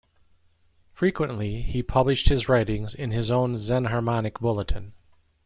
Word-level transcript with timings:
Frequently 0.93 1.61
he 1.61 1.83
published 1.83 2.27
his 2.29 2.49
writings 2.49 2.95
in 2.95 3.11
his 3.11 3.29
own 3.29 3.53
Xenharmonic 3.53 4.39
Bulletin. 4.39 4.93